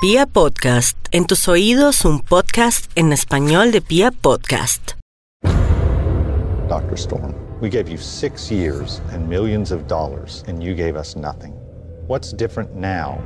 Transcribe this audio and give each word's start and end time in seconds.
Pia 0.00 0.26
Podcast, 0.26 0.96
en 1.10 1.26
tus 1.26 1.48
oídos 1.48 2.04
un 2.04 2.20
podcast 2.20 2.88
en 2.94 3.12
español 3.12 3.72
de 3.72 3.80
Pia 3.80 4.12
Podcast. 4.12 4.92
Dr. 6.68 6.96
Storm, 6.96 7.34
we 7.60 7.68
gave 7.68 7.88
you 7.88 7.98
six 7.98 8.48
years 8.48 9.00
and 9.10 9.28
millions 9.28 9.72
of 9.72 9.88
dollars, 9.88 10.44
and 10.46 10.62
you 10.62 10.72
gave 10.72 10.94
us 10.96 11.16
nothing. 11.16 11.52
What's 12.06 12.32
different 12.32 12.76
now? 12.76 13.18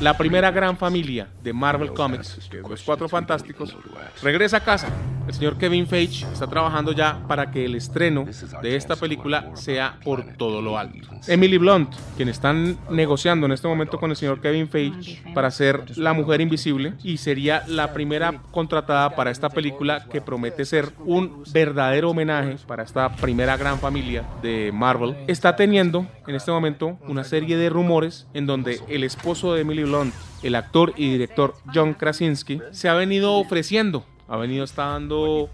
La 0.00 0.14
primera 0.18 0.50
gran 0.50 0.76
familia 0.76 1.26
de 1.42 1.54
Marvel 1.54 1.94
Comics, 1.94 2.50
los 2.68 2.82
Cuatro 2.82 3.08
Fantásticos, 3.08 3.74
regresa 4.22 4.58
a 4.58 4.60
casa. 4.60 4.88
El 5.26 5.34
señor 5.34 5.56
Kevin 5.58 5.88
Feige 5.88 6.24
está 6.32 6.46
trabajando 6.46 6.92
ya 6.92 7.26
para 7.26 7.50
que 7.50 7.64
el 7.64 7.74
estreno 7.74 8.26
de 8.62 8.76
esta 8.76 8.94
película 8.94 9.50
sea 9.54 9.98
por 10.04 10.24
todo 10.36 10.62
lo 10.62 10.78
alto. 10.78 11.08
Emily 11.26 11.58
Blunt, 11.58 11.92
quien 12.16 12.28
están 12.28 12.78
negociando 12.90 13.46
en 13.46 13.52
este 13.52 13.66
momento 13.66 13.98
con 13.98 14.10
el 14.10 14.16
señor 14.16 14.40
Kevin 14.40 14.68
Feige 14.68 15.22
para 15.34 15.50
ser 15.50 15.98
la 15.98 16.12
mujer 16.12 16.42
invisible 16.42 16.92
y 17.02 17.16
sería 17.16 17.64
la 17.66 17.92
primera 17.92 18.40
contratada 18.52 19.16
para 19.16 19.30
esta 19.30 19.48
película 19.48 20.04
que 20.04 20.20
promete 20.20 20.64
ser 20.64 20.92
un 21.04 21.42
verdadero 21.52 22.10
homenaje 22.10 22.56
para 22.66 22.84
esta 22.84 23.16
primera 23.16 23.56
gran 23.56 23.80
familia 23.80 24.24
de 24.42 24.70
Marvel, 24.72 25.16
está 25.26 25.56
teniendo 25.56 26.06
en 26.26 26.34
este 26.34 26.52
momento 26.52 26.98
una 27.08 27.24
serie 27.24 27.56
de 27.56 27.68
rumores 27.68 28.28
en 28.34 28.46
donde 28.46 28.80
el 28.88 29.02
esposo 29.02 29.54
de 29.54 29.62
Emily 29.62 29.85
El 30.42 30.54
actor 30.54 30.92
y 30.96 31.10
director 31.10 31.54
John 31.72 31.94
Krasinski, 31.94 32.60
se 32.70 32.88
ha 32.88 32.94
venido 32.94 33.34
ofreciendo 33.34 34.04
ha 34.28 34.36
venido 34.36 34.64
estando 34.64 35.50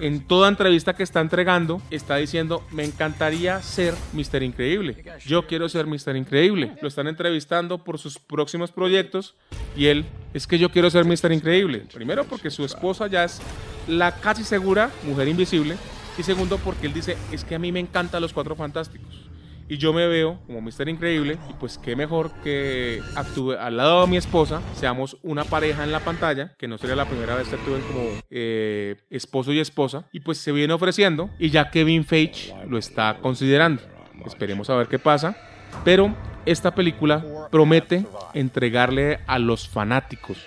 en 0.00 0.20
toda 0.26 0.48
entrevista 0.48 0.94
que 0.94 1.02
está 1.02 1.20
entregando, 1.20 1.82
está 1.90 2.16
diciendo, 2.16 2.62
me 2.70 2.84
encantaría 2.84 3.60
ser 3.62 3.94
Mr. 4.12 4.42
Increíble. 4.42 5.04
Yo 5.24 5.46
quiero 5.46 5.68
ser 5.68 5.86
Mr. 5.86 6.16
Increíble. 6.16 6.76
Lo 6.80 6.88
están 6.88 7.08
entrevistando 7.08 7.78
por 7.82 7.98
sus 7.98 8.18
próximos 8.18 8.70
proyectos 8.70 9.34
y 9.76 9.86
él, 9.86 10.04
es 10.32 10.46
que 10.46 10.58
yo 10.58 10.70
quiero 10.70 10.90
ser 10.90 11.04
Mr. 11.04 11.32
Increíble. 11.32 11.86
Primero 11.92 12.24
porque 12.24 12.50
su 12.50 12.64
esposa 12.64 13.08
ya 13.08 13.24
es 13.24 13.40
la 13.88 14.12
casi 14.12 14.44
segura 14.44 14.90
mujer 15.02 15.28
invisible 15.28 15.76
y 16.16 16.22
segundo 16.22 16.58
porque 16.58 16.86
él 16.86 16.92
dice, 16.92 17.16
es 17.32 17.44
que 17.44 17.56
a 17.56 17.58
mí 17.58 17.72
me 17.72 17.80
encantan 17.80 18.22
los 18.22 18.32
cuatro 18.32 18.54
fantásticos 18.54 19.33
y 19.68 19.78
yo 19.78 19.92
me 19.92 20.06
veo 20.06 20.40
como 20.46 20.60
Mister 20.60 20.88
Increíble 20.88 21.38
y 21.48 21.54
pues 21.54 21.78
qué 21.78 21.96
mejor 21.96 22.30
que 22.42 23.00
actúe 23.14 23.52
al 23.52 23.76
lado 23.76 24.02
de 24.02 24.06
mi 24.08 24.16
esposa, 24.16 24.60
seamos 24.74 25.16
una 25.22 25.44
pareja 25.44 25.84
en 25.84 25.92
la 25.92 26.00
pantalla, 26.00 26.54
que 26.58 26.68
no 26.68 26.78
sería 26.78 26.96
la 26.96 27.06
primera 27.06 27.34
vez 27.34 27.48
que 27.48 27.56
actúen 27.56 27.80
como 27.82 28.02
eh, 28.30 28.96
esposo 29.10 29.52
y 29.52 29.60
esposa, 29.60 30.04
y 30.12 30.20
pues 30.20 30.38
se 30.38 30.52
viene 30.52 30.74
ofreciendo 30.74 31.30
y 31.38 31.50
ya 31.50 31.70
Kevin 31.70 32.04
Feige 32.04 32.54
lo 32.68 32.78
está 32.78 33.18
considerando. 33.20 33.82
Esperemos 34.26 34.70
a 34.70 34.76
ver 34.76 34.88
qué 34.88 34.98
pasa, 34.98 35.36
pero 35.84 36.14
esta 36.46 36.74
película 36.74 37.48
promete 37.50 38.06
entregarle 38.34 39.20
a 39.26 39.38
los 39.38 39.68
fanáticos, 39.68 40.38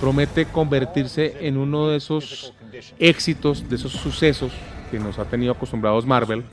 promete 0.00 0.46
convertirse 0.46 1.46
en 1.46 1.56
uno 1.56 1.88
de 1.88 1.96
esos 1.96 2.54
éxitos, 2.98 3.68
de 3.68 3.76
esos 3.76 3.92
sucesos 3.92 4.52
que 4.90 4.98
nos 4.98 5.18
ha 5.18 5.24
tenido 5.24 5.52
acostumbrados 5.52 6.06
Marvel 6.06 6.44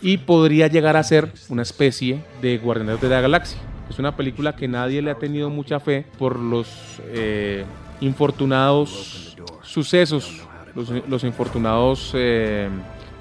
y 0.00 0.18
podría 0.18 0.68
llegar 0.68 0.96
a 0.96 1.02
ser 1.02 1.32
una 1.48 1.62
especie 1.62 2.22
de 2.40 2.58
Guardianes 2.58 3.00
de 3.00 3.08
la 3.08 3.20
Galaxia. 3.20 3.58
Es 3.90 3.98
una 3.98 4.16
película 4.16 4.54
que 4.54 4.68
nadie 4.68 5.02
le 5.02 5.10
ha 5.10 5.16
tenido 5.16 5.50
mucha 5.50 5.80
fe 5.80 6.04
por 6.18 6.38
los 6.38 6.68
eh, 7.08 7.64
infortunados 8.00 9.36
sucesos, 9.62 10.42
los, 10.74 11.24
infortunados 11.24 12.12
eh, 12.14 12.68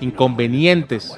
inconvenientes 0.01 1.17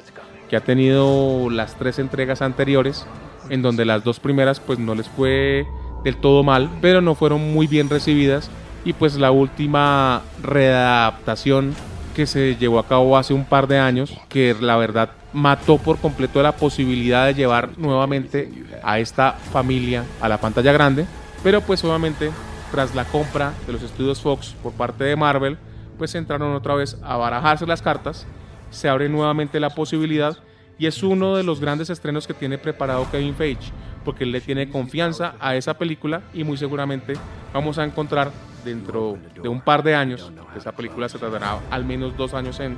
que 0.50 0.56
ha 0.56 0.62
tenido 0.62 1.50
las 1.50 1.76
tres 1.78 2.00
entregas 2.00 2.42
anteriores, 2.42 3.06
en 3.50 3.62
donde 3.62 3.86
las 3.86 4.04
dos 4.04 4.20
primeras 4.20 4.60
pues 4.60 4.80
no 4.80 4.96
les 4.96 5.08
fue 5.08 5.68
del 6.04 6.18
todo 6.18 6.44
mal, 6.44 6.70
pero 6.82 7.02
no 7.02 7.16
fueron 7.16 7.54
muy 7.54 7.68
bien 7.68 7.90
recibidas 7.90 8.50
y 8.86 8.94
pues 8.94 9.16
la 9.18 9.32
última 9.32 10.22
readaptación 10.42 11.76
que 12.16 12.26
se 12.26 12.56
llevó 12.56 12.80
a 12.80 12.88
cabo 12.88 13.18
hace 13.18 13.34
un 13.34 13.46
par 13.46 13.68
de 13.68 13.78
años, 13.78 14.16
que 14.30 14.56
la 14.60 14.78
verdad 14.78 15.12
mató 15.34 15.78
por 15.78 16.00
completo 16.00 16.42
la 16.42 16.56
posibilidad 16.56 17.28
de 17.28 17.34
llevar 17.34 17.78
nuevamente 17.78 18.52
a 18.84 19.00
esta 19.00 19.34
familia 19.34 20.04
a 20.22 20.30
la 20.30 20.40
pantalla 20.40 20.72
grande, 20.72 21.06
pero 21.44 21.62
pues 21.62 21.84
obviamente 21.84 22.32
tras 22.72 22.96
la 22.96 23.06
compra 23.06 23.54
de 23.66 23.74
los 23.74 23.82
estudios 23.84 24.22
Fox 24.22 24.56
por 24.62 24.74
parte 24.74 25.04
de 25.04 25.16
Marvel, 25.16 25.58
pues 25.98 26.16
entraron 26.16 26.54
otra 26.54 26.76
vez 26.76 26.98
a 27.04 27.18
barajarse 27.18 27.66
las 27.66 27.82
cartas, 27.82 28.26
se 28.70 28.90
abre 28.90 29.10
nuevamente 29.10 29.60
la 29.60 29.72
posibilidad 29.72 30.38
y 30.78 30.86
es 30.86 31.04
uno 31.04 31.36
de 31.36 31.44
los 31.44 31.60
grandes 31.60 31.90
estrenos 31.90 32.26
que 32.26 32.34
tiene 32.34 32.58
preparado 32.58 33.10
Kevin 33.12 33.36
Feige, 33.36 33.72
porque 34.06 34.24
él 34.24 34.32
le 34.32 34.42
tiene 34.42 34.70
confianza 34.70 35.36
a 35.40 35.56
esa 35.56 35.78
película 35.78 36.22
y 36.34 36.44
muy 36.44 36.58
seguramente 36.58 37.14
vamos 37.54 37.78
a 37.78 37.84
encontrar 37.84 38.32
dentro 38.64 39.18
de 39.42 39.50
un 39.50 39.62
par 39.62 39.84
de 39.84 39.96
años, 39.96 40.32
esa 40.56 40.72
película 40.72 41.10
se 41.10 41.20
tardará 41.20 41.60
al 41.70 41.86
menos 41.86 42.16
dos 42.18 42.34
años 42.34 42.60
en 42.60 42.78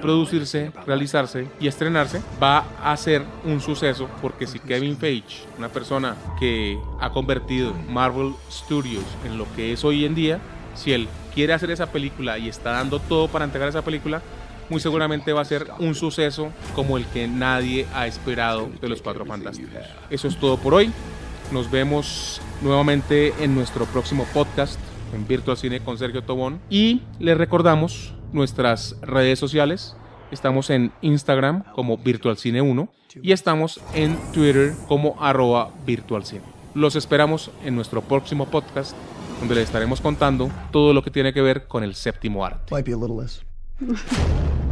producirse, 0.00 0.72
realizarse 0.86 1.46
y 1.60 1.68
estrenarse, 1.68 2.20
va 2.42 2.64
a 2.82 2.96
ser 2.96 3.22
un 3.44 3.60
suceso 3.60 4.08
porque 4.20 4.46
si 4.46 4.58
Kevin 4.58 4.96
Feige, 4.96 5.44
una 5.58 5.68
persona 5.68 6.16
que 6.38 6.78
ha 7.00 7.10
convertido 7.10 7.72
Marvel 7.88 8.34
Studios 8.50 9.04
en 9.24 9.38
lo 9.38 9.46
que 9.54 9.72
es 9.72 9.84
hoy 9.84 10.04
en 10.04 10.14
día, 10.14 10.40
si 10.74 10.92
él 10.92 11.08
quiere 11.34 11.52
hacer 11.52 11.70
esa 11.70 11.90
película 11.90 12.38
y 12.38 12.48
está 12.48 12.72
dando 12.72 12.98
todo 12.98 13.28
para 13.28 13.44
entregar 13.44 13.68
esa 13.68 13.82
película, 13.82 14.22
muy 14.70 14.80
seguramente 14.80 15.32
va 15.32 15.42
a 15.42 15.44
ser 15.44 15.66
un 15.78 15.94
suceso 15.94 16.50
como 16.74 16.96
el 16.96 17.06
que 17.06 17.28
nadie 17.28 17.86
ha 17.94 18.06
esperado 18.06 18.70
de 18.80 18.88
los 18.88 19.02
Cuatro 19.02 19.24
Fantásticos. 19.26 19.72
Eso 20.10 20.28
es 20.28 20.36
todo 20.36 20.56
por 20.56 20.74
hoy. 20.74 20.90
Nos 21.52 21.70
vemos 21.70 22.40
nuevamente 22.62 23.34
en 23.40 23.54
nuestro 23.54 23.84
próximo 23.84 24.26
podcast 24.32 24.80
en 25.14 25.26
Virtual 25.26 25.56
Cine 25.56 25.80
con 25.80 25.98
Sergio 25.98 26.22
Tobón. 26.22 26.60
Y 26.70 27.02
les 27.18 27.36
recordamos 27.36 28.14
nuestras 28.34 28.96
redes 29.00 29.38
sociales. 29.38 29.96
Estamos 30.30 30.68
en 30.68 30.92
Instagram 31.00 31.64
como 31.72 31.96
Virtual 31.96 32.36
Cine 32.36 32.60
1 32.60 32.88
y 33.22 33.32
estamos 33.32 33.80
en 33.94 34.18
Twitter 34.32 34.74
como 34.88 35.16
arroba 35.22 35.70
Virtual 35.86 36.24
Cine. 36.24 36.42
Los 36.74 36.96
esperamos 36.96 37.50
en 37.64 37.76
nuestro 37.76 38.02
próximo 38.02 38.46
podcast 38.46 38.96
donde 39.38 39.54
les 39.54 39.64
estaremos 39.64 40.00
contando 40.00 40.50
todo 40.72 40.92
lo 40.92 41.02
que 41.02 41.10
tiene 41.10 41.32
que 41.32 41.40
ver 41.40 41.66
con 41.68 41.84
el 41.84 41.94
séptimo 41.94 42.44
arte. 42.44 42.74